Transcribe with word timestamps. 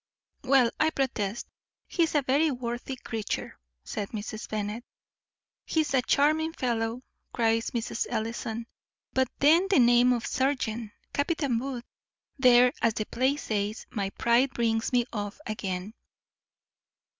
"Well, 0.43 0.71
I 0.79 0.89
protest, 0.89 1.45
he 1.87 2.01
is 2.01 2.15
a 2.15 2.23
very 2.23 2.49
worthy 2.49 2.95
creature," 2.95 3.59
said 3.83 4.09
Mrs. 4.09 4.49
Bennet. 4.49 4.83
"He 5.63 5.81
is 5.81 5.93
a 5.93 6.01
charming 6.01 6.53
fellow," 6.53 7.03
cries 7.33 7.69
Mrs. 7.69 8.07
Ellison 8.09 8.65
"but 9.13 9.27
then 9.37 9.67
the 9.69 9.77
name 9.77 10.11
of 10.11 10.25
serjeant, 10.25 10.91
Captain 11.13 11.59
Booth; 11.59 11.83
there, 12.39 12.73
as 12.81 12.95
the 12.95 13.05
play 13.05 13.35
says, 13.37 13.85
my 13.91 14.09
pride 14.09 14.49
brings 14.55 14.91
me 14.91 15.05
off 15.13 15.39
again." 15.45 15.93